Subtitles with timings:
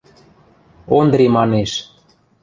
[0.97, 1.71] –Ондри манеш.